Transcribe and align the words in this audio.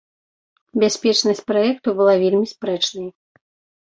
Бяспечнасць 0.83 1.41
праекту 1.51 1.93
была 1.99 2.15
вельмі 2.23 2.47
спрэчнай. 2.53 3.07